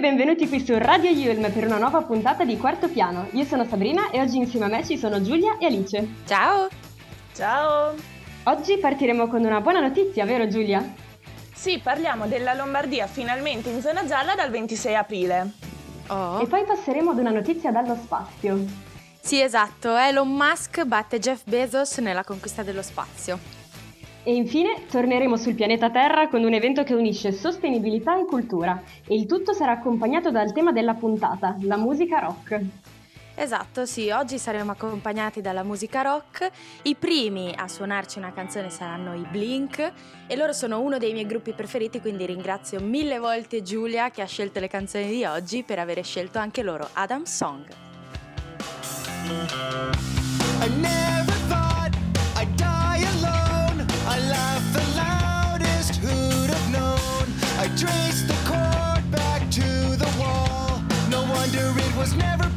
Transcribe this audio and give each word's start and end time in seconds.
benvenuti 0.00 0.48
qui 0.48 0.64
su 0.64 0.76
Radio 0.78 1.10
Yulm 1.10 1.52
per 1.52 1.66
una 1.66 1.76
nuova 1.76 2.00
puntata 2.00 2.42
di 2.44 2.56
Quarto 2.56 2.88
Piano. 2.88 3.28
Io 3.32 3.44
sono 3.44 3.66
Sabrina 3.66 4.08
e 4.10 4.20
oggi 4.22 4.38
insieme 4.38 4.64
a 4.64 4.68
me 4.68 4.82
ci 4.82 4.96
sono 4.96 5.20
Giulia 5.20 5.58
e 5.58 5.66
Alice. 5.66 6.08
Ciao! 6.26 6.68
Ciao! 7.34 7.94
Oggi 8.44 8.78
partiremo 8.78 9.28
con 9.28 9.44
una 9.44 9.60
buona 9.60 9.80
notizia, 9.80 10.24
vero 10.24 10.48
Giulia? 10.48 10.82
Sì, 11.52 11.78
parliamo 11.82 12.26
della 12.26 12.54
Lombardia 12.54 13.06
finalmente 13.06 13.68
in 13.68 13.82
zona 13.82 14.06
gialla 14.06 14.34
dal 14.34 14.50
26 14.50 14.96
aprile. 14.96 15.52
Oh. 16.06 16.40
E 16.40 16.46
poi 16.46 16.64
passeremo 16.64 17.10
ad 17.10 17.18
una 17.18 17.30
notizia 17.30 17.70
dallo 17.70 17.94
spazio. 17.94 18.64
Sì, 19.20 19.42
esatto, 19.42 19.94
Elon 19.96 20.34
Musk 20.34 20.82
batte 20.84 21.18
Jeff 21.18 21.42
Bezos 21.44 21.98
nella 21.98 22.24
conquista 22.24 22.62
dello 22.62 22.82
spazio. 22.82 23.59
E 24.22 24.34
infine 24.34 24.84
torneremo 24.90 25.36
sul 25.36 25.54
pianeta 25.54 25.90
Terra 25.90 26.28
con 26.28 26.44
un 26.44 26.52
evento 26.52 26.82
che 26.82 26.94
unisce 26.94 27.32
sostenibilità 27.32 28.18
e 28.18 28.26
cultura 28.26 28.82
e 29.06 29.14
il 29.14 29.26
tutto 29.26 29.54
sarà 29.54 29.72
accompagnato 29.72 30.30
dal 30.30 30.52
tema 30.52 30.72
della 30.72 30.94
puntata, 30.94 31.56
la 31.60 31.76
musica 31.76 32.18
rock. 32.18 32.60
Esatto, 33.34 33.86
sì, 33.86 34.10
oggi 34.10 34.36
saremo 34.36 34.72
accompagnati 34.72 35.40
dalla 35.40 35.62
musica 35.62 36.02
rock. 36.02 36.50
I 36.82 36.94
primi 36.94 37.54
a 37.56 37.66
suonarci 37.66 38.18
una 38.18 38.32
canzone 38.32 38.68
saranno 38.68 39.14
i 39.14 39.26
Blink 39.30 39.92
e 40.26 40.36
loro 40.36 40.52
sono 40.52 40.80
uno 40.80 40.98
dei 40.98 41.14
miei 41.14 41.24
gruppi 41.24 41.52
preferiti, 41.52 42.00
quindi 42.00 42.26
ringrazio 42.26 42.80
mille 42.80 43.18
volte 43.18 43.62
Giulia 43.62 44.10
che 44.10 44.20
ha 44.20 44.26
scelto 44.26 44.60
le 44.60 44.68
canzoni 44.68 45.08
di 45.08 45.24
oggi 45.24 45.62
per 45.62 45.78
aver 45.78 46.04
scelto 46.04 46.38
anche 46.38 46.62
loro 46.62 46.86
Adam 46.92 47.22
Song. 47.22 47.64
I 50.62 51.19
was 62.00 62.14
never 62.16 62.49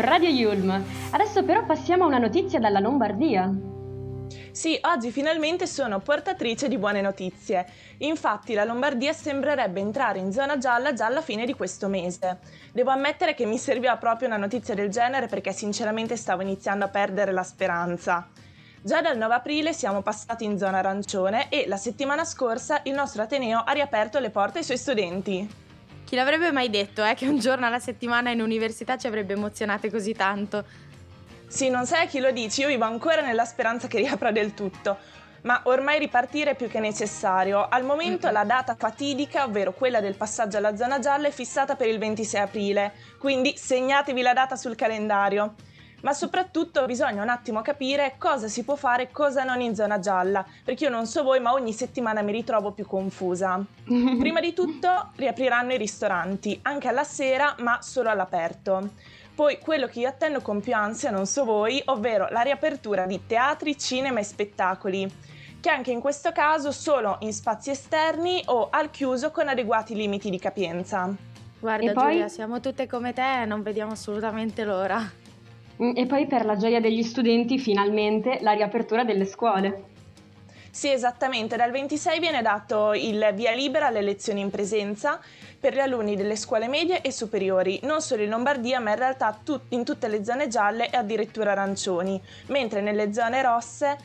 Radio 0.00 0.30
Yulm. 0.30 0.82
Adesso 1.10 1.44
però 1.44 1.66
passiamo 1.66 2.04
a 2.04 2.06
una 2.06 2.18
notizia 2.18 2.58
dalla 2.58 2.78
Lombardia. 2.78 3.52
Sì, 4.50 4.78
oggi 4.82 5.10
finalmente 5.10 5.66
sono 5.66 6.00
portatrice 6.00 6.68
di 6.68 6.78
buone 6.78 7.02
notizie. 7.02 7.66
Infatti 7.98 8.54
la 8.54 8.64
Lombardia 8.64 9.12
sembrerebbe 9.12 9.80
entrare 9.80 10.18
in 10.18 10.32
zona 10.32 10.56
gialla 10.56 10.94
già 10.94 11.04
alla 11.04 11.20
fine 11.20 11.44
di 11.44 11.52
questo 11.52 11.88
mese. 11.88 12.38
Devo 12.72 12.90
ammettere 12.90 13.34
che 13.34 13.44
mi 13.44 13.58
serviva 13.58 13.96
proprio 13.98 14.28
una 14.28 14.38
notizia 14.38 14.74
del 14.74 14.88
genere 14.88 15.26
perché 15.26 15.52
sinceramente 15.52 16.16
stavo 16.16 16.40
iniziando 16.42 16.86
a 16.86 16.88
perdere 16.88 17.32
la 17.32 17.42
speranza. 17.42 18.26
Già 18.82 19.02
dal 19.02 19.18
9 19.18 19.34
aprile 19.34 19.74
siamo 19.74 20.00
passati 20.00 20.44
in 20.44 20.56
zona 20.56 20.78
arancione 20.78 21.50
e 21.50 21.66
la 21.68 21.76
settimana 21.76 22.24
scorsa 22.24 22.80
il 22.84 22.94
nostro 22.94 23.22
Ateneo 23.22 23.62
ha 23.62 23.72
riaperto 23.72 24.18
le 24.18 24.30
porte 24.30 24.58
ai 24.58 24.64
suoi 24.64 24.78
studenti. 24.78 25.68
Chi 26.10 26.16
l'avrebbe 26.16 26.50
mai 26.50 26.70
detto 26.70 27.04
eh, 27.04 27.14
che 27.14 27.28
un 27.28 27.38
giorno 27.38 27.66
alla 27.66 27.78
settimana 27.78 28.32
in 28.32 28.40
università 28.40 28.98
ci 28.98 29.06
avrebbe 29.06 29.34
emozionate 29.34 29.92
così 29.92 30.12
tanto? 30.12 30.64
Sì, 31.46 31.70
non 31.70 31.86
sai 31.86 32.06
a 32.06 32.08
chi 32.08 32.18
lo 32.18 32.32
dici, 32.32 32.62
io 32.62 32.66
vivo 32.66 32.84
ancora 32.84 33.20
nella 33.20 33.44
speranza 33.44 33.86
che 33.86 33.98
riapra 33.98 34.32
del 34.32 34.52
tutto. 34.52 34.98
Ma 35.42 35.60
ormai 35.66 36.00
ripartire 36.00 36.50
è 36.50 36.54
più 36.56 36.66
che 36.66 36.80
necessario. 36.80 37.64
Al 37.68 37.84
momento 37.84 38.26
Mm-mm. 38.26 38.34
la 38.34 38.42
data 38.42 38.74
fatidica, 38.74 39.44
ovvero 39.44 39.72
quella 39.72 40.00
del 40.00 40.16
passaggio 40.16 40.56
alla 40.56 40.74
zona 40.74 40.98
gialla, 40.98 41.28
è 41.28 41.30
fissata 41.30 41.76
per 41.76 41.86
il 41.86 42.00
26 42.00 42.40
aprile, 42.40 42.92
quindi 43.16 43.56
segnatevi 43.56 44.20
la 44.20 44.32
data 44.32 44.56
sul 44.56 44.74
calendario. 44.74 45.54
Ma 46.02 46.12
soprattutto 46.12 46.86
bisogna 46.86 47.22
un 47.22 47.28
attimo 47.28 47.60
capire 47.62 48.14
cosa 48.18 48.48
si 48.48 48.64
può 48.64 48.74
fare 48.74 49.04
e 49.04 49.10
cosa 49.10 49.44
non 49.44 49.60
in 49.60 49.74
zona 49.74 49.98
gialla, 49.98 50.44
perché 50.64 50.84
io 50.84 50.90
non 50.90 51.06
so 51.06 51.22
voi, 51.22 51.40
ma 51.40 51.52
ogni 51.52 51.72
settimana 51.72 52.22
mi 52.22 52.32
ritrovo 52.32 52.72
più 52.72 52.86
confusa. 52.86 53.62
Prima 53.84 54.40
di 54.40 54.52
tutto 54.52 55.10
riapriranno 55.16 55.72
i 55.72 55.78
ristoranti, 55.78 56.58
anche 56.62 56.88
alla 56.88 57.04
sera, 57.04 57.54
ma 57.58 57.82
solo 57.82 58.08
all'aperto. 58.08 58.90
Poi 59.34 59.58
quello 59.58 59.86
che 59.86 60.00
io 60.00 60.08
attendo 60.08 60.40
con 60.40 60.60
più 60.60 60.74
ansia, 60.74 61.10
non 61.10 61.26
so 61.26 61.44
voi, 61.44 61.80
ovvero 61.86 62.28
la 62.30 62.42
riapertura 62.42 63.06
di 63.06 63.26
teatri, 63.26 63.78
cinema 63.78 64.20
e 64.20 64.24
spettacoli, 64.24 65.10
che 65.60 65.70
anche 65.70 65.90
in 65.90 66.00
questo 66.00 66.32
caso 66.32 66.72
solo 66.72 67.16
in 67.20 67.32
spazi 67.32 67.70
esterni 67.70 68.42
o 68.46 68.68
al 68.70 68.90
chiuso 68.90 69.30
con 69.30 69.48
adeguati 69.48 69.94
limiti 69.94 70.30
di 70.30 70.38
capienza. 70.38 71.14
Guarda 71.58 71.90
E 71.90 71.92
poi? 71.92 72.12
Giulia, 72.12 72.28
siamo 72.28 72.60
tutte 72.60 72.86
come 72.86 73.12
te 73.12 73.42
e 73.42 73.44
non 73.44 73.62
vediamo 73.62 73.92
assolutamente 73.92 74.64
l'ora. 74.64 75.10
Mm, 75.82 75.92
E 75.94 76.06
poi 76.06 76.26
per 76.26 76.44
la 76.44 76.56
gioia 76.56 76.80
degli 76.80 77.02
studenti 77.02 77.58
finalmente 77.58 78.38
la 78.42 78.52
riapertura 78.52 79.04
delle 79.04 79.24
scuole. 79.24 79.84
Sì, 80.70 80.88
esattamente, 80.88 81.56
dal 81.56 81.72
26 81.72 82.20
viene 82.20 82.42
dato 82.42 82.92
il 82.92 83.32
via 83.34 83.52
libera 83.52 83.86
alle 83.86 84.02
lezioni 84.02 84.40
in 84.40 84.50
presenza 84.50 85.18
per 85.58 85.74
gli 85.74 85.80
alunni 85.80 86.14
delle 86.14 86.36
scuole 86.36 86.68
medie 86.68 87.00
e 87.00 87.10
superiori, 87.10 87.80
non 87.82 88.00
solo 88.00 88.22
in 88.22 88.30
Lombardia, 88.30 88.78
ma 88.78 88.90
in 88.90 88.96
realtà 88.96 89.36
in 89.70 89.84
tutte 89.84 90.06
le 90.06 90.24
zone 90.24 90.46
gialle 90.46 90.88
e 90.88 90.96
addirittura 90.96 91.52
arancioni, 91.52 92.20
mentre 92.46 92.80
nelle 92.82 93.12
zone 93.12 93.42
rosse 93.42 93.98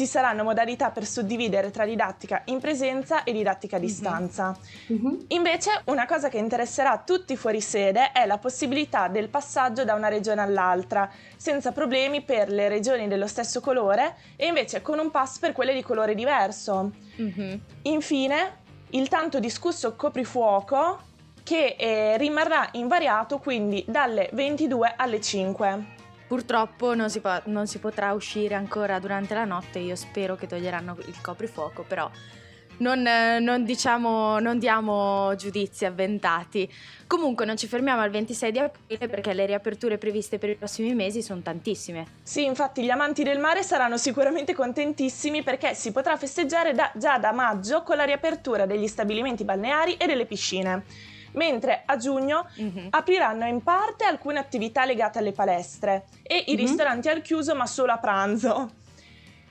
ci 0.00 0.06
saranno 0.06 0.44
modalità 0.44 0.90
per 0.90 1.04
suddividere 1.04 1.70
tra 1.70 1.84
didattica 1.84 2.40
in 2.46 2.58
presenza 2.58 3.22
e 3.22 3.32
didattica 3.32 3.76
a 3.76 3.78
Mhm. 3.78 3.84
distanza. 3.84 4.56
Mhm. 4.86 5.24
Invece, 5.28 5.82
una 5.86 6.06
cosa 6.06 6.30
che 6.30 6.38
interesserà 6.38 7.02
tutti 7.04 7.36
fuori 7.36 7.60
sede 7.60 8.12
è 8.12 8.24
la 8.24 8.38
possibilità 8.38 9.08
del 9.08 9.28
passaggio 9.28 9.84
da 9.84 9.92
una 9.92 10.08
regione 10.08 10.40
all'altra, 10.40 11.10
senza 11.36 11.72
problemi 11.72 12.22
per 12.22 12.48
le 12.48 12.68
regioni 12.68 13.08
dello 13.08 13.26
stesso 13.26 13.60
colore 13.60 14.14
e 14.36 14.46
invece 14.46 14.80
con 14.80 14.98
un 14.98 15.10
pass 15.10 15.38
per 15.38 15.52
quelle 15.52 15.74
di 15.74 15.82
colore 15.82 16.14
diverso. 16.14 16.92
Mhm. 17.16 17.60
Infine, 17.82 18.52
il 18.92 19.06
tanto 19.08 19.38
discusso 19.38 19.94
coprifuoco 19.96 20.98
che 21.42 21.76
eh, 21.78 22.16
rimarrà 22.16 22.70
invariato 22.72 23.36
quindi 23.36 23.84
dalle 23.86 24.30
22 24.32 24.94
alle 24.96 25.20
5. 25.20 25.98
Purtroppo 26.30 26.94
non 26.94 27.10
si, 27.10 27.18
po- 27.18 27.42
non 27.46 27.66
si 27.66 27.80
potrà 27.80 28.12
uscire 28.12 28.54
ancora 28.54 29.00
durante 29.00 29.34
la 29.34 29.44
notte, 29.44 29.80
io 29.80 29.96
spero 29.96 30.36
che 30.36 30.46
toglieranno 30.46 30.96
il 31.08 31.20
coprifuoco, 31.20 31.82
però 31.82 32.08
non, 32.76 33.02
non 33.02 33.64
diciamo, 33.64 34.38
non 34.38 34.60
diamo 34.60 35.34
giudizi 35.34 35.86
avventati. 35.86 36.72
Comunque 37.08 37.44
non 37.46 37.56
ci 37.56 37.66
fermiamo 37.66 38.00
al 38.00 38.10
26 38.10 38.52
di 38.52 38.58
aprile 38.60 39.08
perché 39.08 39.32
le 39.32 39.44
riaperture 39.44 39.98
previste 39.98 40.38
per 40.38 40.50
i 40.50 40.54
prossimi 40.54 40.94
mesi 40.94 41.20
sono 41.20 41.40
tantissime. 41.40 42.06
Sì, 42.22 42.44
infatti 42.44 42.84
gli 42.84 42.90
amanti 42.90 43.24
del 43.24 43.40
mare 43.40 43.64
saranno 43.64 43.96
sicuramente 43.96 44.54
contentissimi 44.54 45.42
perché 45.42 45.74
si 45.74 45.90
potrà 45.90 46.16
festeggiare 46.16 46.74
da- 46.74 46.92
già 46.94 47.18
da 47.18 47.32
maggio 47.32 47.82
con 47.82 47.96
la 47.96 48.04
riapertura 48.04 48.66
degli 48.66 48.86
stabilimenti 48.86 49.42
balneari 49.42 49.96
e 49.96 50.06
delle 50.06 50.26
piscine, 50.26 50.84
mentre 51.32 51.82
a 51.84 51.96
giugno 51.96 52.46
Mhm. 52.56 52.88
apriranno 52.90 53.46
in 53.46 53.62
parte 53.62 54.04
alcune 54.04 54.38
attività 54.38 54.84
legate 54.84 55.18
alle 55.18 55.32
palestre 55.32 56.04
e 56.22 56.44
i 56.46 56.52
Mhm. 56.52 56.56
ristoranti 56.56 57.08
al 57.08 57.22
chiuso 57.22 57.54
ma 57.54 57.66
solo 57.66 57.92
a 57.92 57.98
pranzo. 57.98 58.70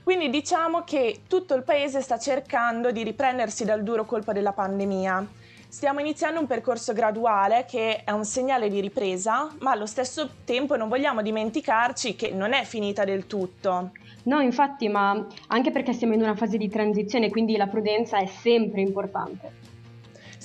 Quindi 0.03 0.29
diciamo 0.29 0.83
che 0.83 1.21
tutto 1.27 1.53
il 1.53 1.63
paese 1.63 2.01
sta 2.01 2.17
cercando 2.17 2.91
di 2.91 3.03
riprendersi 3.03 3.63
dal 3.63 3.83
duro 3.83 4.05
colpo 4.05 4.33
della 4.33 4.53
pandemia. 4.53 5.27
Stiamo 5.67 5.99
iniziando 5.99 6.39
un 6.39 6.47
percorso 6.47 6.93
graduale 6.93 7.65
che 7.69 8.03
è 8.03 8.09
un 8.09 8.25
segnale 8.25 8.69
di 8.69 8.79
ripresa, 8.81 9.53
ma 9.59 9.69
allo 9.69 9.85
stesso 9.85 10.31
tempo 10.43 10.75
non 10.75 10.89
vogliamo 10.89 11.21
dimenticarci 11.21 12.15
che 12.15 12.31
non 12.31 12.53
è 12.53 12.63
finita 12.63 13.03
del 13.03 13.27
tutto. 13.27 13.91
No, 14.23 14.39
infatti, 14.41 14.89
ma 14.89 15.27
anche 15.47 15.69
perché 15.69 15.93
siamo 15.93 16.15
in 16.15 16.23
una 16.23 16.35
fase 16.35 16.57
di 16.57 16.69
transizione, 16.69 17.29
quindi 17.29 17.55
la 17.55 17.67
prudenza 17.67 18.17
è 18.17 18.25
sempre 18.25 18.81
importante. 18.81 19.51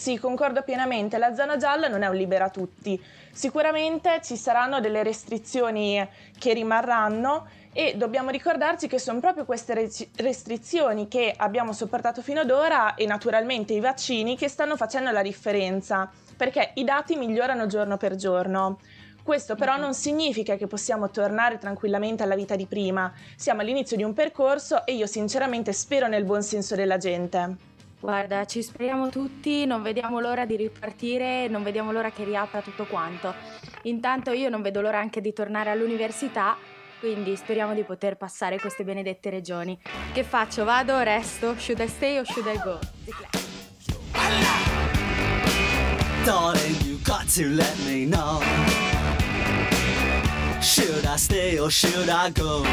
Sì, 0.04 0.18
concordo 0.18 0.60
pienamente, 0.60 1.16
la 1.16 1.34
zona 1.34 1.56
gialla 1.56 1.88
non 1.88 2.02
è 2.02 2.08
un 2.08 2.14
libera 2.14 2.50
tutti. 2.50 3.02
Sicuramente 3.32 4.20
ci 4.22 4.36
saranno 4.36 4.78
delle 4.78 5.02
restrizioni 5.02 6.06
che 6.38 6.52
rimarranno 6.52 7.46
e 7.72 7.94
dobbiamo 7.96 8.28
ricordarci 8.28 8.86
che 8.86 8.98
sono 8.98 9.20
proprio 9.20 9.46
queste 9.46 9.90
restrizioni 10.16 11.08
che 11.08 11.32
abbiamo 11.34 11.72
sopportato 11.72 12.20
fino 12.20 12.40
ad 12.40 12.50
ora 12.50 12.96
e 12.96 13.06
naturalmente 13.06 13.72
i 13.72 13.80
vaccini 13.80 14.36
che 14.36 14.48
stanno 14.48 14.76
facendo 14.76 15.10
la 15.10 15.22
differenza, 15.22 16.10
perché 16.36 16.72
i 16.74 16.84
dati 16.84 17.16
migliorano 17.16 17.64
giorno 17.64 17.96
per 17.96 18.14
giorno. 18.16 18.80
Questo 19.22 19.54
però 19.54 19.78
non 19.78 19.94
significa 19.94 20.56
che 20.56 20.66
possiamo 20.66 21.08
tornare 21.08 21.56
tranquillamente 21.56 22.22
alla 22.22 22.34
vita 22.34 22.56
di 22.56 22.66
prima. 22.66 23.10
Siamo 23.36 23.62
all'inizio 23.62 23.96
di 23.96 24.02
un 24.02 24.12
percorso 24.12 24.84
e 24.84 24.92
io 24.92 25.06
sinceramente 25.06 25.72
spero 25.72 26.08
nel 26.08 26.24
buon 26.24 26.42
senso 26.42 26.74
della 26.74 26.98
gente. 26.98 27.72
Guarda, 28.04 28.44
ci 28.44 28.62
speriamo 28.62 29.08
tutti, 29.08 29.64
non 29.64 29.80
vediamo 29.80 30.20
l'ora 30.20 30.44
di 30.44 30.56
ripartire, 30.56 31.48
non 31.48 31.62
vediamo 31.62 31.90
l'ora 31.90 32.10
che 32.10 32.22
riapra 32.22 32.60
tutto 32.60 32.84
quanto. 32.84 33.34
Intanto 33.84 34.30
io 34.32 34.50
non 34.50 34.60
vedo 34.60 34.82
l'ora 34.82 34.98
anche 34.98 35.22
di 35.22 35.32
tornare 35.32 35.70
all'università, 35.70 36.54
quindi 37.00 37.34
speriamo 37.34 37.72
di 37.72 37.82
poter 37.82 38.18
passare 38.18 38.60
queste 38.60 38.84
benedette 38.84 39.30
regioni. 39.30 39.78
Che 40.12 40.22
faccio? 40.22 40.64
Vado? 40.64 40.98
Resto? 40.98 41.56
Should 41.56 41.80
I 41.80 41.88
stay 41.88 42.18
or 42.18 42.26
should 42.26 42.46
I 42.46 42.60
go? 42.62 42.78
Darling, 46.26 46.76
you 46.84 46.98
got 47.02 47.26
to 47.34 47.48
let 47.48 47.74
me 47.86 48.04
know. 48.04 48.42
Should 50.60 51.06
I 51.06 51.16
stay 51.16 51.58
or 51.58 51.70
should 51.70 52.10
I 52.10 52.30
go? 52.32 52.66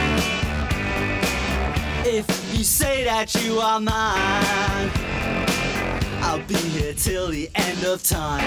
If 2.03 2.25
you 2.53 2.65
say 2.65 3.05
that 3.05 3.33
you 3.35 3.61
are 3.61 3.79
mine, 3.79 4.89
I'll 6.21 6.45
be 6.47 6.55
here 6.55 6.93
till 6.93 7.27
the 7.29 7.49
end 7.55 7.83
of 7.83 8.03
time. 8.03 8.45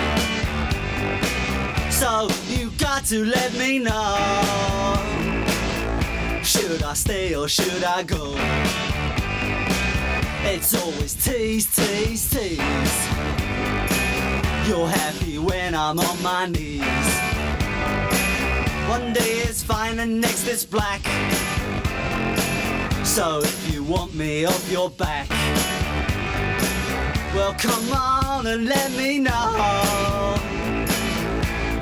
So 1.91 2.29
you 2.49 2.71
got 2.79 3.05
to 3.07 3.25
let 3.25 3.53
me 3.55 3.79
know. 3.79 4.17
Should 6.43 6.83
I 6.83 6.95
stay 6.95 7.35
or 7.35 7.49
should 7.49 7.85
I 7.85 8.03
go? 8.03 8.35
It's 10.47 10.75
always 10.75 11.15
tease, 11.15 11.67
tease, 11.75 12.31
tease. 12.31 13.09
You're 14.69 14.89
happy 14.89 15.39
when 15.39 15.75
I'm 15.75 15.99
on 15.99 16.23
my 16.23 16.47
knees. 16.47 16.83
One 18.89 19.13
day 19.13 19.41
it's 19.49 19.63
fine 19.63 19.99
and 19.99 20.21
next 20.21 20.47
it's 20.47 20.65
black. 20.65 21.03
So 23.05 23.41
if 23.43 23.73
you 23.73 23.83
want 23.83 24.15
me 24.15 24.45
off 24.45 24.71
your 24.71 24.91
back, 24.91 25.29
well 27.35 27.55
come 27.55 27.93
on 27.93 28.47
and 28.47 28.67
let 28.67 28.91
me 28.93 29.19
know. 29.19 30.37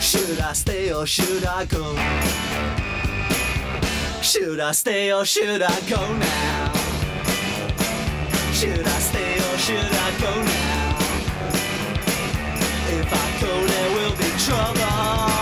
Should 0.01 0.41
I 0.41 0.53
stay 0.53 0.93
or 0.93 1.07
should 1.07 1.45
I 1.45 1.65
go? 1.67 1.95
Should 4.23 4.61
I 4.61 4.73
stay 4.73 5.13
or 5.13 5.25
should 5.25 5.63
I 5.63 5.81
go 5.89 6.03
now? 6.17 6.73
Should 8.53 8.87
I 8.87 8.99
stay 9.01 9.35
or 9.37 9.59
should 9.59 9.93
I 10.07 10.11
go 10.21 10.33
now? 10.43 10.73
If 12.99 13.13
I 13.13 13.41
go, 13.41 13.67
there 13.67 13.91
will 13.97 14.17
be 14.17 14.31
trouble. 14.39 15.42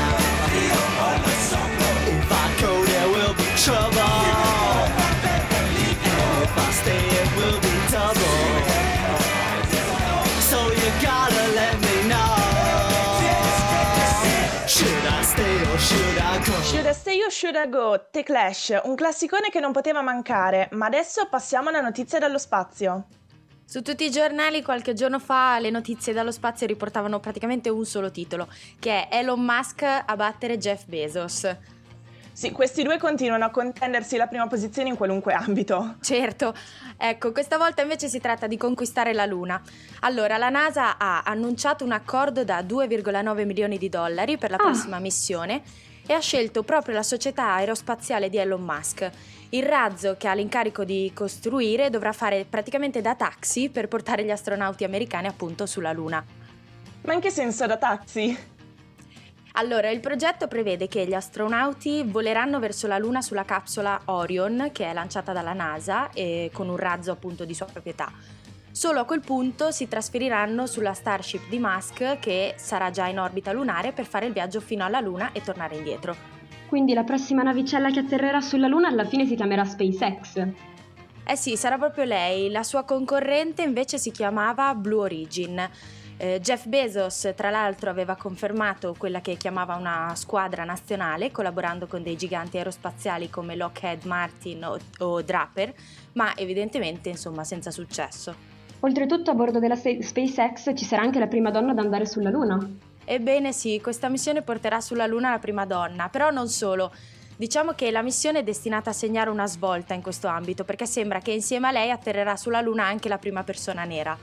Should 17.31 17.55
I 17.55 17.69
Go? 17.69 18.07
The 18.11 18.23
Clash, 18.23 18.77
un 18.83 18.93
classicone 18.95 19.49
che 19.49 19.61
non 19.61 19.71
poteva 19.71 20.01
mancare, 20.01 20.67
ma 20.73 20.87
adesso 20.87 21.27
passiamo 21.29 21.69
alla 21.69 21.79
notizia 21.79 22.19
dallo 22.19 22.37
spazio. 22.37 23.05
Su 23.63 23.81
tutti 23.81 24.03
i 24.03 24.11
giornali 24.11 24.61
qualche 24.61 24.93
giorno 24.93 25.17
fa 25.17 25.57
le 25.59 25.69
notizie 25.69 26.11
dallo 26.11 26.33
spazio 26.33 26.67
riportavano 26.67 27.21
praticamente 27.21 27.69
un 27.69 27.85
solo 27.85 28.11
titolo, 28.11 28.49
che 28.79 29.07
è 29.07 29.17
Elon 29.19 29.39
Musk 29.39 29.81
a 29.83 30.15
battere 30.17 30.57
Jeff 30.57 30.83
Bezos. 30.87 31.55
Sì, 32.33 32.51
questi 32.51 32.83
due 32.83 32.97
continuano 32.97 33.45
a 33.45 33.49
contendersi 33.49 34.17
la 34.17 34.27
prima 34.27 34.47
posizione 34.47 34.89
in 34.89 34.97
qualunque 34.97 35.31
ambito. 35.33 35.95
Certo, 36.01 36.53
ecco, 36.97 37.31
questa 37.31 37.57
volta 37.57 37.81
invece 37.81 38.09
si 38.09 38.19
tratta 38.19 38.47
di 38.47 38.57
conquistare 38.57 39.13
la 39.13 39.25
Luna. 39.25 39.61
Allora, 40.01 40.37
la 40.37 40.49
NASA 40.49 40.97
ha 40.97 41.21
annunciato 41.23 41.85
un 41.85 41.93
accordo 41.93 42.43
da 42.43 42.61
2,9 42.61 43.45
milioni 43.45 43.77
di 43.77 43.87
dollari 43.87 44.37
per 44.37 44.49
la 44.49 44.57
Ah. 44.57 44.63
prossima 44.63 44.99
missione 44.99 45.61
e 46.11 46.13
ha 46.13 46.19
scelto 46.19 46.63
proprio 46.63 46.93
la 46.93 47.03
società 47.03 47.53
aerospaziale 47.53 48.29
di 48.29 48.35
Elon 48.37 48.61
Musk. 48.61 49.09
Il 49.51 49.63
razzo 49.63 50.17
che 50.17 50.27
ha 50.27 50.33
l'incarico 50.33 50.83
di 50.83 51.09
costruire 51.13 51.89
dovrà 51.89 52.11
fare 52.11 52.45
praticamente 52.49 52.99
da 52.99 53.15
taxi 53.15 53.69
per 53.69 53.87
portare 53.87 54.25
gli 54.25 54.29
astronauti 54.29 54.83
americani 54.83 55.27
appunto 55.27 55.65
sulla 55.65 55.93
Luna. 55.93 56.21
Ma 57.03 57.13
in 57.13 57.21
che 57.21 57.29
senso 57.29 57.65
da 57.65 57.77
taxi? 57.77 58.37
Allora, 59.53 59.89
il 59.89 60.01
progetto 60.01 60.49
prevede 60.49 60.89
che 60.89 61.05
gli 61.05 61.13
astronauti 61.13 62.03
voleranno 62.05 62.59
verso 62.59 62.87
la 62.87 62.97
Luna 62.97 63.21
sulla 63.21 63.45
capsula 63.45 64.01
Orion, 64.05 64.69
che 64.73 64.89
è 64.89 64.93
lanciata 64.93 65.31
dalla 65.31 65.53
NASA 65.53 66.09
e 66.11 66.49
con 66.51 66.67
un 66.67 66.77
razzo 66.77 67.11
appunto 67.11 67.45
di 67.45 67.53
sua 67.53 67.67
proprietà. 67.67 68.11
Solo 68.71 69.01
a 69.01 69.05
quel 69.05 69.19
punto 69.19 69.69
si 69.71 69.89
trasferiranno 69.89 70.65
sulla 70.65 70.93
Starship 70.93 71.49
di 71.49 71.59
Musk, 71.59 72.19
che 72.19 72.53
sarà 72.55 72.89
già 72.89 73.05
in 73.07 73.19
orbita 73.19 73.51
lunare 73.51 73.91
per 73.91 74.05
fare 74.05 74.27
il 74.27 74.33
viaggio 74.33 74.61
fino 74.61 74.85
alla 74.85 75.01
Luna 75.01 75.33
e 75.33 75.41
tornare 75.41 75.75
indietro. 75.75 76.15
Quindi 76.69 76.93
la 76.93 77.03
prossima 77.03 77.43
navicella 77.43 77.91
che 77.91 77.99
atterrerà 77.99 78.39
sulla 78.39 78.67
Luna 78.67 78.87
alla 78.87 79.03
fine 79.03 79.25
si 79.25 79.35
chiamerà 79.35 79.65
SpaceX. 79.65 80.47
Eh 81.25 81.35
sì, 81.35 81.57
sarà 81.57 81.77
proprio 81.77 82.05
lei. 82.05 82.49
La 82.49 82.63
sua 82.63 82.85
concorrente 82.85 83.61
invece 83.61 83.97
si 83.97 84.09
chiamava 84.09 84.73
Blue 84.73 85.01
Origin. 85.01 85.69
Eh, 86.15 86.39
Jeff 86.39 86.67
Bezos, 86.67 87.33
tra 87.35 87.49
l'altro, 87.49 87.89
aveva 87.89 88.15
confermato 88.15 88.95
quella 88.97 89.19
che 89.19 89.35
chiamava 89.35 89.75
una 89.75 90.13
squadra 90.15 90.63
nazionale, 90.63 91.29
collaborando 91.29 91.87
con 91.87 92.03
dei 92.03 92.15
giganti 92.15 92.57
aerospaziali 92.57 93.29
come 93.29 93.57
Lockheed 93.57 94.05
Martin 94.05 94.63
o, 94.63 94.77
o 94.99 95.21
Draper, 95.21 95.73
ma 96.13 96.35
evidentemente, 96.37 97.09
insomma, 97.09 97.43
senza 97.43 97.69
successo. 97.69 98.50
Oltretutto 98.83 99.29
a 99.29 99.35
bordo 99.35 99.59
della 99.59 99.75
SpaceX 99.75 100.71
ci 100.75 100.85
sarà 100.85 101.03
anche 101.03 101.19
la 101.19 101.27
prima 101.27 101.51
donna 101.51 101.71
ad 101.71 101.77
andare 101.77 102.07
sulla 102.07 102.31
Luna. 102.31 102.57
Ebbene 103.05 103.53
sì, 103.53 103.79
questa 103.79 104.09
missione 104.09 104.41
porterà 104.41 104.81
sulla 104.81 105.05
Luna 105.05 105.29
la 105.29 105.37
prima 105.37 105.65
donna, 105.65 106.09
però 106.09 106.31
non 106.31 106.47
solo. 106.47 106.91
Diciamo 107.37 107.73
che 107.73 107.91
la 107.91 108.01
missione 108.01 108.39
è 108.39 108.43
destinata 108.43 108.89
a 108.89 108.93
segnare 108.93 109.29
una 109.29 109.45
svolta 109.45 109.93
in 109.93 110.01
questo 110.01 110.27
ambito, 110.27 110.63
perché 110.63 110.87
sembra 110.87 111.19
che 111.19 111.31
insieme 111.31 111.67
a 111.67 111.71
lei 111.71 111.91
atterrerà 111.91 112.35
sulla 112.35 112.61
Luna 112.61 112.85
anche 112.85 113.07
la 113.07 113.19
prima 113.19 113.43
persona 113.43 113.83
nera. 113.83 114.17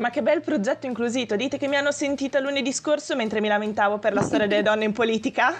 Ma 0.00 0.08
che 0.08 0.22
bel 0.22 0.40
progetto 0.40 0.86
inclusito, 0.86 1.36
dite 1.36 1.58
che 1.58 1.68
mi 1.68 1.76
hanno 1.76 1.90
sentita 1.90 2.40
lunedì 2.40 2.72
scorso 2.72 3.14
mentre 3.14 3.42
mi 3.42 3.48
lamentavo 3.48 3.98
per 3.98 4.14
la 4.14 4.22
storia 4.22 4.46
delle 4.46 4.62
donne 4.62 4.84
in 4.84 4.92
politica? 4.92 5.52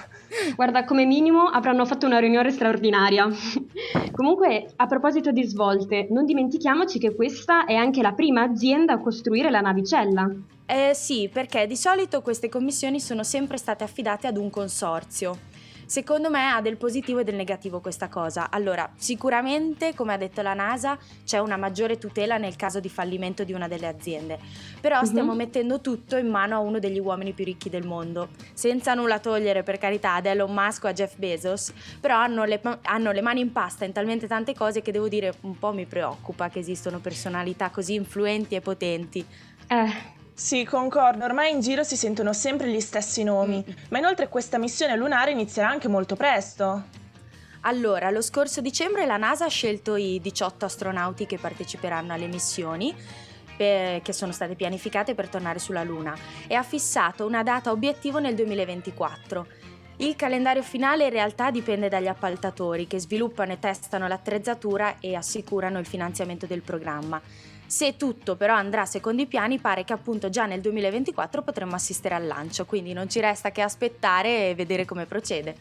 Guarda, 0.56 0.85
come 0.85 1.04
minimo 1.04 1.42
avranno 1.42 1.85
fatto 1.85 2.06
una 2.06 2.18
riunione 2.18 2.50
straordinaria. 2.50 3.28
Comunque, 4.12 4.73
a 4.76 4.87
proposito 4.87 5.30
di 5.30 5.44
svolte, 5.44 6.06
non 6.09 6.25
dimentichiamoci 6.25 6.99
che 6.99 7.14
questa 7.14 7.66
è 7.66 7.75
anche 7.75 8.00
la 8.00 8.12
prima 8.12 8.40
azienda 8.40 8.94
a 8.94 8.99
costruire 8.99 9.50
la 9.50 9.61
navicella. 9.61 10.30
Eh 10.64 10.92
sì, 10.94 11.28
perché 11.30 11.66
di 11.66 11.76
solito 11.76 12.23
queste 12.23 12.49
commissioni 12.49 12.99
sono 12.99 13.23
sempre 13.23 13.59
state 13.59 13.85
affidate 13.85 14.26
ad 14.26 14.38
un 14.38 14.49
consorzio. 14.49 15.50
Secondo 15.90 16.30
me 16.30 16.49
ha 16.49 16.61
del 16.61 16.76
positivo 16.76 17.18
e 17.18 17.25
del 17.25 17.35
negativo 17.35 17.80
questa 17.80 18.06
cosa. 18.06 18.49
Allora, 18.49 18.88
sicuramente, 18.94 19.92
come 19.92 20.12
ha 20.12 20.16
detto 20.16 20.40
la 20.40 20.54
NASA, 20.54 20.97
c'è 21.25 21.38
una 21.40 21.56
maggiore 21.56 21.99
tutela 21.99 22.37
nel 22.37 22.54
caso 22.54 22.78
di 22.78 22.88
fallimento 22.88 23.42
di 23.42 23.52
una 23.52 23.66
delle 23.66 23.88
aziende. 23.88 24.38
Però 24.80 25.00
Mhm. 25.00 25.04
stiamo 25.04 25.35
mettendo 25.35 25.80
tutto 25.80 26.16
in 26.16 26.28
mano 26.28 26.54
a 26.54 26.59
uno 26.61 26.78
degli 26.78 27.00
uomini 27.00 27.32
più 27.32 27.44
ricchi 27.44 27.68
del 27.70 27.85
mondo. 27.85 28.28
Senza 28.52 28.94
nulla 28.94 29.18
togliere, 29.18 29.64
per 29.64 29.78
carità, 29.78 30.14
ad 30.14 30.26
Elon 30.26 30.54
Musk 30.54 30.85
o 30.85 30.87
a 30.87 30.92
Jeff 30.92 31.16
Bezos, 31.16 31.73
però 32.00 32.18
hanno 32.18 32.44
le, 32.44 32.61
hanno 32.82 33.11
le 33.11 33.20
mani 33.20 33.40
in 33.40 33.50
pasta 33.50 33.85
in 33.85 33.90
talmente 33.90 34.28
tante 34.28 34.54
cose 34.54 34.82
che 34.82 34.92
devo 34.92 35.09
dire 35.09 35.35
un 35.40 35.59
po' 35.59 35.73
mi 35.73 35.87
preoccupa 35.87 36.50
che 36.50 36.61
esistono 36.61 37.00
personalità 37.00 37.70
così 37.70 37.94
influenti 37.94 38.54
e 38.54 38.61
potenti. 38.61 39.26
Eh, 39.66 40.18
Sì, 40.40 40.64
concordo, 40.64 41.26
ormai 41.26 41.52
in 41.52 41.61
giro 41.61 41.85
si 41.85 41.99
sentono 41.99 42.32
sempre 42.32 42.68
gli 42.68 42.80
stessi 42.80 43.23
nomi, 43.23 43.62
ma 43.90 43.99
inoltre 43.99 44.30
questa 44.30 44.56
missione 44.56 44.97
lunare 44.97 45.32
inizierà 45.32 45.68
anche 45.68 45.87
molto 45.87 46.16
presto. 46.16 46.85
Allora, 47.61 48.09
lo 48.09 48.23
scorso 48.23 48.62
dicembre 48.62 49.04
la 49.04 49.18
NASA 49.18 49.44
ha 49.44 49.49
scelto 49.50 49.97
i 49.97 50.18
18 50.18 50.64
astronauti 50.64 51.26
che 51.26 51.37
parteciperanno 51.37 52.14
alle 52.14 52.26
missioni 52.26 52.97
per- 53.54 54.00
che 54.00 54.14
sono 54.14 54.32
state 54.32 54.54
pianificate 54.54 55.14
per 55.14 55.28
tornare 55.28 55.59
sulla 55.59 55.85
Luna 55.85 56.16
e 56.49 56.54
ha 56.54 56.62
fissato 56.62 57.26
una 57.26 57.42
data 57.42 57.70
obiettivo 57.70 58.18
nel 58.18 58.35
2024. 58.35 59.47
Il 59.97 60.16
calendario 60.16 60.62
finale 60.62 61.04
in 61.04 61.11
realtà 61.11 61.50
dipende 61.50 61.90
dagli 61.90 62.09
appaltatori 62.09 62.87
che 62.87 62.99
sviluppano 62.99 63.52
e 63.52 63.59
testano 63.59 64.09
l'attrezzatura 64.09 65.00
e 65.00 65.14
assicurano 65.14 65.78
il 65.78 65.85
finanziamento 65.85 66.47
del 66.47 66.62
programma. 66.62 67.20
Se 67.70 67.96
tutto 67.96 68.34
però 68.34 68.54
andrà 68.54 68.84
secondo 68.84 69.22
i 69.22 69.26
piani, 69.26 69.60
pare 69.60 69.84
che 69.84 69.92
appunto 69.92 70.28
già 70.28 70.44
nel 70.44 70.60
2024 70.60 71.42
potremmo 71.42 71.76
assistere 71.76 72.16
al 72.16 72.26
lancio, 72.26 72.64
quindi 72.64 72.92
non 72.92 73.08
ci 73.08 73.20
resta 73.20 73.52
che 73.52 73.62
aspettare 73.62 74.48
e 74.48 74.54
vedere 74.56 74.84
come 74.84 75.06
procede. 75.06 75.54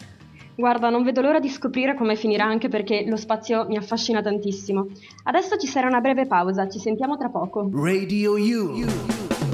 guarda, 0.56 0.90
non 0.90 1.04
vedo 1.04 1.22
l'ora 1.22 1.40
di 1.40 1.50
scoprire 1.50 1.94
come 1.94 2.16
finirà 2.16 2.46
anche 2.46 2.68
perché 2.68 3.06
lo 3.06 3.16
spazio 3.16 3.68
mi 3.68 3.78
affascina 3.78 4.24
tantissimo. 4.24 4.88
Adesso 5.26 5.56
ci 5.58 5.68
sarà 5.68 5.86
una 5.86 6.02
breve 6.02 6.26
pausa, 6.26 6.68
ci 6.68 6.80
sentiamo 6.80 7.16
tra 7.16 7.30
poco. 7.30 7.70
Radio 7.72 8.34
U. 8.34 9.49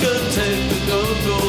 discotheque 0.00 0.68
to 0.68 0.86
go 0.86 1.14
go. 1.24 1.47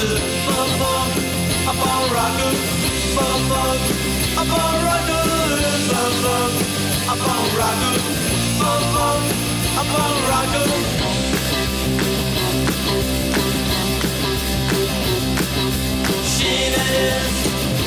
But 0.00 0.08
she's 0.08 0.16
a 0.16 0.20
bum 0.46 0.70
bum, 0.80 1.08
a 1.68 1.72
born 1.76 2.06
rocker. 2.16 2.52
Bum 3.16 3.40
bum, 3.50 3.78
a 4.32 4.44
born 4.48 4.76
rocker. 4.86 5.24
Bum 5.90 6.12
bum, 6.24 6.52
a 7.04 7.14
born 7.20 7.48
rocker. 7.60 7.96
Bum 8.60 8.82
bum, 8.94 9.22
a 9.76 9.84
born 9.90 10.16
rocker. 10.30 10.68
Sheena 16.32 16.84
is 16.96 17.36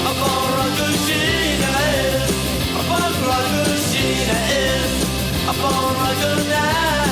a 0.01 0.13
born 0.19 0.49
rocker. 0.57 0.91
Sheena 1.05 1.71
is 1.97 2.29
a 2.69 2.83
born 2.89 3.13
rocker. 3.27 3.73
Sheena 3.89 4.37
is 4.61 4.93
a 5.47 5.53
born 5.61 5.95
rocker 5.95 6.35
now. 6.49 7.02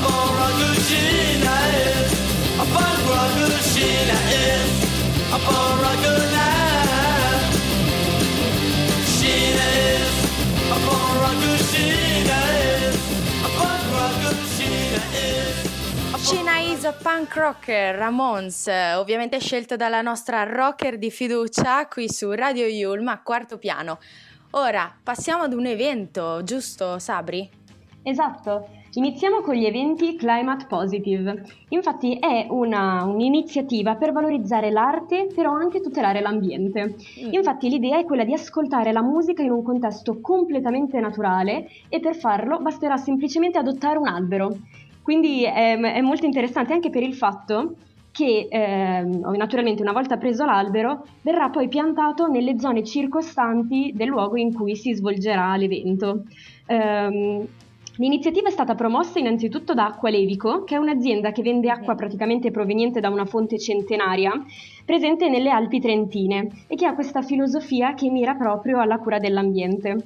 A 0.00 0.08
born 0.08 0.36
rocker. 0.36 0.74
Sheena 0.80 1.56
is 1.74 2.12
a 2.58 2.64
born 2.64 3.00
rocker. 3.08 3.52
Sheena 3.60 4.18
is 4.32 4.70
a 5.30 5.38
born 5.38 5.78
rocker 5.80 6.20
now. 6.32 6.60
Sheena 9.04 9.66
is 9.76 10.12
a 10.70 10.78
born 10.86 11.14
rocker. 11.20 11.56
Sheena 11.70 12.38
is 12.64 12.96
a 13.44 13.48
born 13.56 13.82
rocker. 13.92 14.36
Sheena 14.56 15.02
is. 15.14 15.54
Scena 16.22 16.56
is 16.60 16.84
a 16.84 16.92
punk 16.92 17.34
rocker, 17.34 17.94
Ramones, 17.96 18.66
ovviamente 18.96 19.38
scelto 19.40 19.76
dalla 19.76 20.02
nostra 20.02 20.44
rocker 20.44 20.98
di 20.98 21.10
fiducia 21.10 21.86
qui 21.88 22.08
su 22.08 22.30
Radio 22.32 22.66
Yulma 22.66 23.12
a 23.12 23.20
quarto 23.22 23.58
piano. 23.58 23.98
Ora 24.52 24.92
passiamo 25.02 25.44
ad 25.44 25.52
un 25.52 25.66
evento, 25.66 26.42
giusto 26.42 26.98
Sabri? 26.98 27.48
Esatto, 28.02 28.68
iniziamo 28.94 29.40
con 29.40 29.54
gli 29.54 29.64
eventi 29.64 30.16
Climate 30.16 30.66
Positive. 30.68 31.44
Infatti 31.68 32.18
è 32.18 32.46
una- 32.50 33.04
un'iniziativa 33.04 33.96
per 33.96 34.12
valorizzare 34.12 34.70
l'arte, 34.70 35.28
però 35.34 35.52
anche 35.52 35.80
tutelare 35.80 36.20
l'ambiente. 36.20 36.96
Infatti 37.30 37.68
l'idea 37.68 37.98
è 37.98 38.04
quella 38.04 38.24
di 38.24 38.32
ascoltare 38.32 38.92
la 38.92 39.02
musica 39.02 39.42
in 39.42 39.50
un 39.50 39.62
contesto 39.62 40.20
completamente 40.20 40.98
naturale 41.00 41.68
e 41.88 42.00
per 42.00 42.16
farlo 42.16 42.60
basterà 42.60 42.96
semplicemente 42.96 43.58
adottare 43.58 43.98
un 43.98 44.08
albero. 44.08 44.58
Quindi 45.02 45.44
è, 45.44 45.78
è 45.78 46.00
molto 46.00 46.26
interessante 46.26 46.72
anche 46.72 46.90
per 46.90 47.02
il 47.02 47.14
fatto 47.14 47.76
che 48.12 48.48
ehm, 48.50 49.34
naturalmente 49.36 49.82
una 49.82 49.92
volta 49.92 50.16
preso 50.16 50.44
l'albero 50.44 51.04
verrà 51.22 51.48
poi 51.48 51.68
piantato 51.68 52.26
nelle 52.26 52.58
zone 52.58 52.82
circostanti 52.82 53.92
del 53.94 54.08
luogo 54.08 54.36
in 54.36 54.52
cui 54.52 54.74
si 54.74 54.92
svolgerà 54.94 55.56
l'evento. 55.56 56.24
Ehm, 56.66 57.46
L'iniziativa 58.00 58.48
è 58.48 58.50
stata 58.50 58.74
promossa 58.74 59.18
innanzitutto 59.18 59.74
da 59.74 59.84
Acqua 59.84 60.08
Levico, 60.08 60.64
che 60.64 60.74
è 60.74 60.78
un'azienda 60.78 61.32
che 61.32 61.42
vende 61.42 61.68
acqua 61.68 61.94
praticamente 61.94 62.50
proveniente 62.50 62.98
da 62.98 63.10
una 63.10 63.26
fonte 63.26 63.58
centenaria 63.58 64.32
presente 64.86 65.28
nelle 65.28 65.50
Alpi 65.50 65.80
Trentine 65.80 66.64
e 66.66 66.76
che 66.76 66.86
ha 66.86 66.94
questa 66.94 67.20
filosofia 67.20 67.92
che 67.92 68.08
mira 68.08 68.36
proprio 68.36 68.80
alla 68.80 68.96
cura 68.96 69.18
dell'ambiente. 69.18 69.96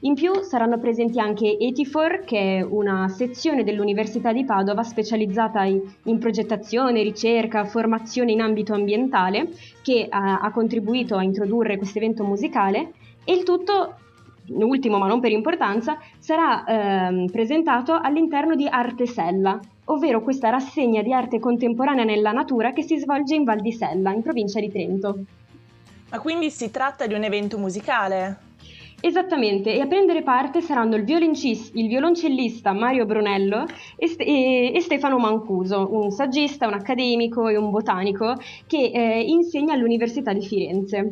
In 0.00 0.14
più 0.14 0.34
saranno 0.42 0.80
presenti 0.80 1.20
anche 1.20 1.56
Etifor, 1.56 2.24
che 2.24 2.58
è 2.58 2.60
una 2.60 3.06
sezione 3.06 3.62
dell'Università 3.62 4.32
di 4.32 4.44
Padova 4.44 4.82
specializzata 4.82 5.62
in, 5.62 6.18
progettazione, 6.18 7.04
ricerca, 7.04 7.64
formazione 7.66 8.32
in 8.32 8.40
ambito 8.40 8.74
ambientale, 8.74 9.50
che 9.80 10.08
ha, 10.10 10.40
ha 10.40 10.50
contribuito 10.50 11.14
a 11.14 11.22
introdurre 11.22 11.76
questo 11.76 11.98
evento 11.98 12.24
musicale 12.24 12.94
e 13.24 13.32
il 13.32 13.44
tutto, 13.44 13.94
ultimo 14.48 14.98
ma 14.98 15.06
non 15.06 15.20
per 15.20 15.32
importanza, 15.32 15.98
sarà 16.18 16.64
ehm, 16.64 17.26
presentato 17.26 17.98
all'interno 18.00 18.54
di 18.54 18.66
Artesella, 18.68 19.58
ovvero 19.86 20.22
questa 20.22 20.50
rassegna 20.50 21.02
di 21.02 21.12
arte 21.12 21.38
contemporanea 21.38 22.04
nella 22.04 22.32
natura 22.32 22.72
che 22.72 22.82
si 22.82 22.98
svolge 22.98 23.34
in 23.34 23.44
Val 23.44 23.60
di 23.60 23.72
Sella, 23.72 24.12
in 24.12 24.22
provincia 24.22 24.60
di 24.60 24.70
Trento. 24.70 25.18
Ma 26.10 26.20
quindi 26.20 26.50
si 26.50 26.70
tratta 26.70 27.06
di 27.06 27.14
un 27.14 27.24
evento 27.24 27.58
musicale? 27.58 28.38
Esattamente, 29.00 29.74
e 29.74 29.80
a 29.80 29.86
prendere 29.86 30.22
parte 30.22 30.62
saranno 30.62 30.96
il, 30.96 31.04
il 31.06 31.88
violoncellista 31.88 32.72
Mario 32.72 33.04
Brunello 33.04 33.66
e, 33.96 34.14
e- 34.16 34.72
e 34.74 34.80
Stefano 34.80 35.18
Mancuso, 35.18 35.88
un 35.90 36.10
saggista, 36.10 36.66
un 36.66 36.72
accademico 36.72 37.48
e 37.48 37.58
un 37.58 37.68
botanico 37.68 38.34
che 38.66 38.90
eh, 38.94 39.20
insegna 39.20 39.74
all'Università 39.74 40.32
di 40.32 40.40
Firenze. 40.40 41.10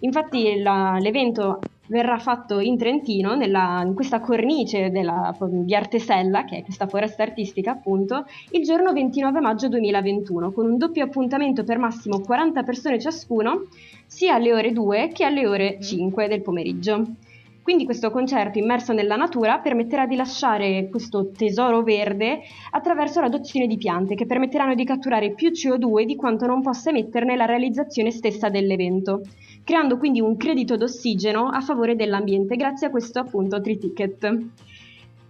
Infatti 0.00 0.60
la- 0.60 0.98
l'evento 0.98 1.58
verrà 1.88 2.18
fatto 2.18 2.60
in 2.60 2.78
Trentino, 2.78 3.34
nella- 3.34 3.82
in 3.84 3.94
questa 3.94 4.20
cornice 4.20 4.90
della- 4.90 5.34
di 5.40 5.74
Artesella, 5.74 6.44
che 6.44 6.58
è 6.58 6.62
questa 6.62 6.86
foresta 6.86 7.22
artistica 7.22 7.72
appunto, 7.72 8.24
il 8.52 8.62
giorno 8.62 8.92
29 8.92 9.40
maggio 9.40 9.68
2021, 9.68 10.52
con 10.52 10.66
un 10.66 10.76
doppio 10.78 11.04
appuntamento 11.04 11.64
per 11.64 11.78
massimo 11.78 12.20
40 12.20 12.62
persone 12.62 13.00
ciascuno, 13.00 13.66
sia 14.06 14.34
alle 14.34 14.52
ore 14.52 14.72
2 14.72 15.10
che 15.12 15.24
alle 15.24 15.46
ore 15.46 15.78
5 15.80 16.28
del 16.28 16.42
pomeriggio. 16.42 17.04
Quindi 17.62 17.84
questo 17.84 18.10
concerto 18.10 18.58
immerso 18.58 18.92
nella 18.92 19.16
natura 19.16 19.58
permetterà 19.58 20.06
di 20.06 20.16
lasciare 20.16 20.88
questo 20.88 21.30
tesoro 21.30 21.82
verde 21.82 22.40
attraverso 22.70 23.20
l'adozione 23.20 23.66
di 23.66 23.76
piante 23.76 24.14
che 24.14 24.26
permetteranno 24.26 24.74
di 24.74 24.84
catturare 24.84 25.34
più 25.34 25.50
CO2 25.50 26.04
di 26.04 26.16
quanto 26.16 26.46
non 26.46 26.62
possa 26.62 26.88
emetterne 26.90 27.36
la 27.36 27.44
realizzazione 27.44 28.10
stessa 28.10 28.48
dell'evento, 28.48 29.20
creando 29.64 29.98
quindi 29.98 30.20
un 30.20 30.36
credito 30.36 30.76
d'ossigeno 30.76 31.48
a 31.48 31.60
favore 31.60 31.96
dell'ambiente 31.96 32.56
grazie 32.56 32.86
a 32.88 32.90
questo 32.90 33.18
appunto 33.20 33.60
tree 33.60 33.78
ticket. 33.78 34.38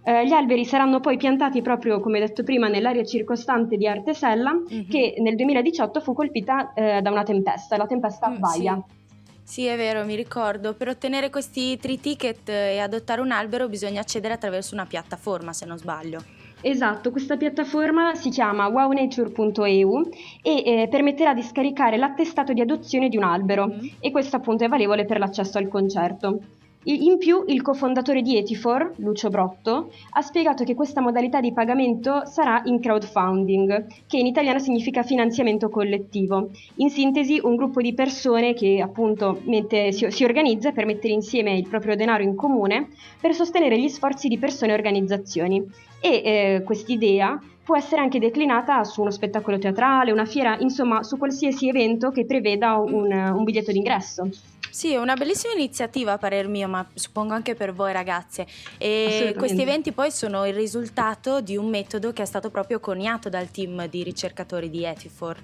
Eh, 0.03 0.25
gli 0.25 0.31
alberi 0.31 0.65
saranno 0.65 0.99
poi 0.99 1.15
piantati 1.17 1.61
proprio, 1.61 1.99
come 1.99 2.19
detto 2.19 2.41
prima, 2.43 2.67
nell'area 2.67 3.03
circostante 3.03 3.77
di 3.77 3.87
Artesella, 3.87 4.51
Mhm. 4.51 4.87
che 4.89 5.15
nel 5.19 5.35
2018 5.35 5.99
fu 6.01 6.13
colpita 6.13 6.73
eh, 6.73 7.01
da 7.01 7.11
una 7.11 7.23
tempesta, 7.23 7.77
la 7.77 7.85
tempesta 7.85 8.29
Mm, 8.29 8.39
Baia. 8.39 8.83
Sì. 8.87 8.99
Sì, 9.43 9.65
è 9.65 9.75
vero, 9.75 10.05
mi 10.05 10.15
ricordo. 10.15 10.73
Per 10.73 10.87
ottenere 10.87 11.29
questi 11.29 11.77
tree 11.77 11.99
ticket 11.99 12.47
e 12.47 12.79
adottare 12.79 13.19
un 13.21 13.31
albero 13.31 13.67
bisogna 13.67 13.99
accedere 13.99 14.33
attraverso 14.33 14.73
una 14.73 14.85
piattaforma, 14.85 15.51
se 15.51 15.65
non 15.65 15.77
sbaglio. 15.77 16.23
Esatto, 16.63 17.09
questa 17.09 17.37
piattaforma 17.37 18.13
si 18.13 18.29
chiama 18.29 18.67
wownature.eu 18.67 20.09
e 20.43 20.63
eh, 20.63 20.87
permetterà 20.89 21.33
di 21.33 21.41
scaricare 21.41 21.97
l'attestato 21.97 22.53
di 22.53 22.61
adozione 22.61 23.09
di 23.09 23.17
un 23.17 23.23
albero 23.23 23.65
Mhm. 23.67 23.89
e 23.99 24.11
questo 24.11 24.35
appunto 24.35 24.63
è 24.63 24.67
valevole 24.67 25.05
per 25.05 25.17
l'accesso 25.17 25.57
al 25.57 25.67
concerto. 25.67 26.39
In 26.83 27.19
più, 27.19 27.43
il 27.45 27.61
cofondatore 27.61 28.23
di 28.23 28.37
Etifor, 28.37 28.93
Lucio 28.97 29.29
Brotto, 29.29 29.91
ha 30.13 30.21
spiegato 30.21 30.63
che 30.63 30.73
questa 30.73 30.99
modalità 30.99 31.39
di 31.39 31.53
pagamento 31.53 32.25
sarà 32.25 32.59
in 32.65 32.79
crowdfunding, 32.79 33.85
che 34.07 34.17
in 34.17 34.25
italiano 34.25 34.57
significa 34.57 35.03
finanziamento 35.03 35.69
collettivo. 35.69 36.49
In 36.77 36.89
sintesi, 36.89 37.39
un 37.43 37.55
gruppo 37.55 37.81
di 37.81 37.93
persone 37.93 38.55
che 38.55 38.81
appunto 38.81 39.41
mette- 39.45 39.91
si, 39.91 40.09
si 40.09 40.23
organizza 40.23 40.71
per 40.71 40.87
mettere 40.87 41.13
insieme 41.13 41.55
il 41.55 41.67
proprio 41.69 41.95
denaro 41.95 42.23
in 42.23 42.35
comune 42.35 42.87
per 43.19 43.35
sostenere 43.35 43.79
gli 43.79 43.87
sforzi 43.87 44.27
di 44.27 44.39
persone 44.39 44.71
e 44.71 44.75
organizzazioni. 44.75 45.63
E 46.01 46.09
eh, 46.09 46.63
quest'idea 46.65 47.39
può 47.63 47.77
essere 47.77 48.01
anche 48.01 48.19
declinata 48.19 48.83
su 48.83 49.01
uno 49.01 49.11
spettacolo 49.11 49.57
teatrale, 49.57 50.11
una 50.11 50.25
fiera, 50.25 50.57
insomma 50.59 51.03
su 51.03 51.17
qualsiasi 51.17 51.69
evento 51.69 52.09
che 52.09 52.25
preveda 52.25 52.75
un, 52.75 53.11
un 53.11 53.43
biglietto 53.43 53.71
d'ingresso. 53.71 54.27
Sì, 54.71 54.93
è 54.93 54.97
una 54.97 55.15
bellissima 55.15 55.53
iniziativa 55.53 56.13
a 56.13 56.17
parer 56.17 56.47
mio, 56.47 56.69
ma 56.69 56.87
suppongo 56.93 57.33
anche 57.33 57.55
per 57.55 57.73
voi 57.73 57.91
ragazze. 57.91 58.47
E 58.77 59.35
questi 59.37 59.61
eventi 59.61 59.91
poi 59.91 60.11
sono 60.11 60.45
il 60.47 60.53
risultato 60.53 61.41
di 61.41 61.57
un 61.57 61.67
metodo 61.67 62.13
che 62.13 62.21
è 62.21 62.25
stato 62.25 62.49
proprio 62.49 62.79
coniato 62.79 63.27
dal 63.27 63.51
team 63.51 63.87
di 63.89 64.01
ricercatori 64.01 64.69
di 64.69 64.85
Etifor. 64.85 65.37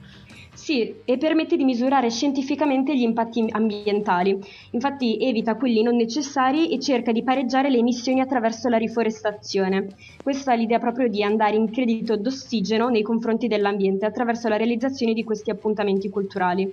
Sì, 0.58 1.02
e 1.06 1.17
permette 1.17 1.56
di 1.56 1.63
misurare 1.63 2.10
scientificamente 2.10 2.98
gli 2.98 3.04
impatti 3.04 3.46
ambientali. 3.52 4.38
Infatti 4.72 5.17
evita 5.22 5.56
quelli 5.56 5.84
non 5.84 5.96
necessari 5.96 6.72
e 6.72 6.80
cerca 6.80 7.12
di 7.12 7.24
pareggiare 7.24 7.70
le 7.70 7.78
emissioni 7.78 8.22
attraverso 8.22 8.67
la 8.67 8.78
riforestazione. 8.78 9.88
Questa 10.22 10.54
è 10.54 10.58
l'idea 10.58 10.80
proprio 10.80 11.10
di 11.10 11.22
andare 11.22 11.56
in 11.56 11.72
credito 11.72 12.17
d'ossigeno 12.17 12.89
nei 12.89 13.04
confronti 13.04 13.48
dell'ambiente 13.48 14.08
attraverso 14.08 14.50
la 14.50 14.58
realizzazione 14.58 15.13
di 15.13 15.24
questi 15.24 15.52
appuntamenti 15.52 16.10
culturali. 16.10 16.70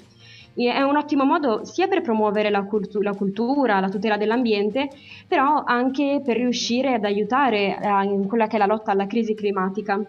È 0.55 0.81
un 0.81 0.97
ottimo 0.97 1.25
modo 1.25 1.64
sia 1.64 1.87
per 1.87 2.01
promuovere 2.01 2.49
la, 2.49 2.64
cultu- 2.64 3.03
la 3.03 3.12
cultura, 3.12 3.81
la 3.81 3.90
tutela 3.90 4.16
dell'ambiente, 4.16 4.88
però 5.29 5.62
anche 5.62 6.23
per 6.25 6.37
riuscire 6.37 6.94
ad 6.94 7.05
aiutare 7.05 7.79
eh, 7.79 8.05
in 8.05 8.27
quella 8.27 8.47
che 8.47 8.57
è 8.57 8.59
la 8.59 8.66
lotta 8.66 8.92
alla 8.92 9.07
crisi 9.07 9.35
climatica. 9.35 10.03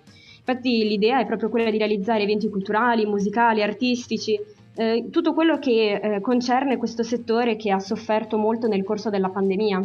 Infatti 0.48 0.88
l'idea 0.88 1.20
è 1.22 1.26
proprio 1.26 1.50
quella 1.50 1.72
di 1.72 1.80
realizzare 1.80 2.22
eventi 2.22 2.50
culturali, 2.50 3.08
musicali, 3.08 3.64
artistici, 3.64 4.40
eh, 4.76 5.08
tutto 5.10 5.34
quello 5.34 5.58
che 5.58 5.94
eh, 5.96 6.22
concerne 6.22 6.78
questo 6.78 7.02
settore 7.02 7.56
che 7.56 7.72
ha 7.72 7.80
sofferto 7.80 8.38
molto 8.38 8.68
nel 8.68 8.84
corso 8.84 9.10
della 9.10 9.30
pandemia. 9.30 9.82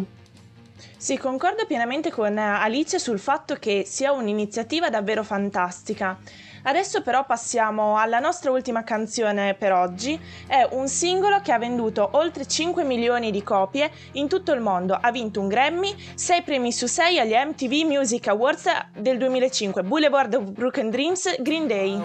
Sì, 0.99 1.17
concordo 1.17 1.65
pienamente 1.67 2.11
con 2.11 2.37
eh, 2.37 2.41
Alice 2.43 2.99
sul 2.99 3.19
fatto 3.19 3.55
che 3.55 3.85
sia 3.87 4.13
un'iniziativa 4.13 4.91
davvero 4.91 5.23
fantastica. 5.23 6.19
Adesso 6.63 7.03
però 7.03 7.25
passiamo 7.25 7.97
alla 7.97 8.19
nostra 8.19 8.51
ultima 8.51 8.85
canzone 8.85 9.55
per 9.55 9.73
oggi. 9.73 10.19
È 10.47 10.67
un 10.71 10.89
singolo 10.89 11.41
che 11.41 11.53
ha 11.53 11.59
venduto 11.59 12.09
oltre 12.13 12.47
5 12.47 12.85
milioni 12.85 13.31
di 13.31 13.43
copie 13.43 13.91
in 14.13 14.29
tutto 14.29 14.53
il 14.53 14.61
mondo, 14.61 14.99
ha 15.01 15.11
vinto 15.11 15.41
un 15.41 15.49
Grammy, 15.49 15.95
6 16.15 16.43
premi 16.43 16.73
su 16.73 16.87
6 16.87 17.19
agli 17.19 17.33
MTV 17.33 17.87
Music 17.87 18.29
Awards 18.29 18.69
del 18.97 19.19
2005, 19.19 19.83
Boulevard 19.83 20.35
of 20.35 20.51
Broken 20.51 20.91
Dreams, 20.91 21.41
Green 21.41 21.67
Day. 21.67 21.99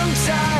alongside. 0.00 0.59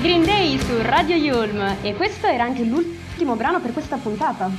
Green 0.00 0.24
Day 0.24 0.58
su 0.58 0.80
Radio 0.80 1.14
Yulm 1.14 1.76
e 1.82 1.94
questo 1.94 2.26
era 2.26 2.44
anche 2.44 2.62
l'ultimo 2.62 3.36
brano 3.36 3.60
per 3.60 3.74
questa 3.74 3.98
puntata. 3.98 4.50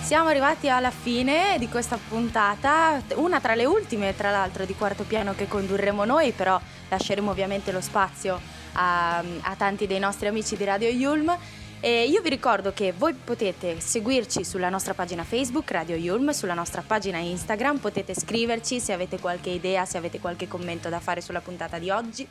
Siamo 0.00 0.28
arrivati 0.28 0.68
alla 0.68 0.92
fine 0.92 1.56
di 1.58 1.68
questa 1.68 1.98
puntata, 1.98 3.02
una 3.16 3.40
tra 3.40 3.56
le 3.56 3.64
ultime 3.64 4.14
tra 4.14 4.30
l'altro 4.30 4.64
di 4.64 4.76
quarto 4.76 5.02
piano 5.02 5.34
che 5.34 5.48
condurremo 5.48 6.04
noi, 6.04 6.30
però 6.30 6.60
lasceremo 6.88 7.32
ovviamente 7.32 7.72
lo 7.72 7.80
spazio 7.80 8.40
a, 8.74 9.18
a 9.18 9.54
tanti 9.56 9.88
dei 9.88 9.98
nostri 9.98 10.28
amici 10.28 10.56
di 10.56 10.62
Radio 10.62 10.88
Yulm 10.88 11.36
E 11.80 12.04
io 12.04 12.22
vi 12.22 12.28
ricordo 12.28 12.72
che 12.72 12.94
voi 12.96 13.12
potete 13.12 13.80
seguirci 13.80 14.44
sulla 14.44 14.68
nostra 14.68 14.94
pagina 14.94 15.24
Facebook 15.24 15.70
Radio 15.72 15.96
Yulm, 15.96 16.30
sulla 16.30 16.54
nostra 16.54 16.82
pagina 16.86 17.18
Instagram, 17.18 17.78
potete 17.78 18.14
scriverci 18.14 18.80
se 18.80 18.92
avete 18.92 19.18
qualche 19.18 19.50
idea, 19.50 19.84
se 19.84 19.98
avete 19.98 20.20
qualche 20.20 20.46
commento 20.48 20.88
da 20.88 21.00
fare 21.00 21.20
sulla 21.20 21.40
puntata 21.40 21.78
di 21.78 21.90
oggi. 21.90 22.26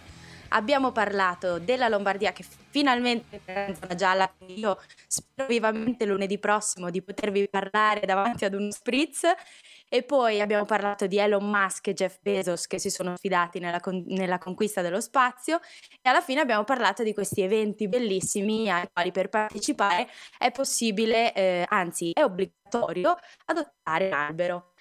Abbiamo 0.55 0.93
parlato 0.93 1.59
della 1.59 1.89
Lombardia 1.89 2.31
che 2.31 2.45
finalmente 2.69 3.41
è 3.43 3.65
in 3.67 3.75
zona 3.75 3.93
gialla, 3.93 4.33
io 4.47 4.79
spero 5.05 5.49
vivamente 5.49 6.05
lunedì 6.05 6.39
prossimo 6.39 6.89
di 6.89 7.01
potervi 7.01 7.49
parlare 7.49 8.05
davanti 8.05 8.45
ad 8.45 8.53
uno 8.53 8.71
spritz. 8.71 9.23
E 9.89 10.03
poi 10.03 10.39
abbiamo 10.39 10.63
parlato 10.63 11.07
di 11.07 11.17
Elon 11.17 11.43
Musk 11.47 11.87
e 11.87 11.93
Jeff 11.93 12.19
Bezos 12.21 12.67
che 12.67 12.79
si 12.79 12.89
sono 12.89 13.17
sfidati 13.17 13.59
nella, 13.59 13.81
con- 13.81 14.05
nella 14.07 14.37
conquista 14.37 14.81
dello 14.81 15.01
spazio. 15.01 15.59
E 16.01 16.09
alla 16.09 16.21
fine 16.21 16.39
abbiamo 16.39 16.63
parlato 16.63 17.03
di 17.03 17.13
questi 17.13 17.41
eventi 17.41 17.89
bellissimi 17.89 18.71
ai 18.71 18.87
quali 18.93 19.11
per 19.11 19.27
partecipare 19.27 20.07
è 20.37 20.51
possibile, 20.51 21.33
eh, 21.33 21.65
anzi 21.67 22.11
è 22.13 22.23
obbligatorio, 22.23 23.17
adottare 23.45 24.07
un 24.07 24.13
albero. 24.13 24.74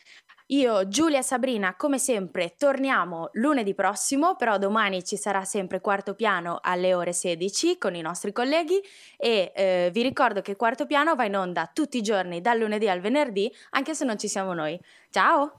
Io, 0.48 0.87
Giulia 0.88 1.20
e 1.20 1.22
Sabrina, 1.22 1.74
come 1.74 1.98
sempre, 1.98 2.54
torniamo 2.59 3.30
lunedì 3.33 3.74
prossimo, 3.74 4.37
però 4.37 4.59
domani 4.59 5.02
ci 5.02 5.16
sarà 5.16 5.42
sempre 5.44 5.80
quarto 5.80 6.14
piano 6.14 6.59
alle 6.61 6.92
ore 6.92 7.14
16 7.14 7.78
con 7.78 7.94
i 7.94 8.02
nostri 8.02 8.30
colleghi 8.30 8.78
e 9.16 9.52
eh, 9.54 9.90
vi 9.90 10.02
ricordo 10.02 10.42
che 10.42 10.54
quarto 10.54 10.85
piano 10.85 11.14
va 11.14 11.24
in 11.24 11.37
onda 11.37 11.70
tutti 11.72 11.96
i 11.96 12.02
giorni 12.02 12.42
dal 12.42 12.59
lunedì 12.59 12.90
al 12.90 13.00
venerdì, 13.00 13.50
anche 13.70 13.94
se 13.94 14.04
non 14.04 14.18
ci 14.18 14.28
siamo 14.28 14.52
noi. 14.52 14.78
Ciao! 15.09 15.57